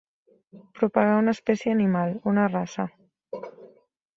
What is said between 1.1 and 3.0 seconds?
una espècie animal, una raça.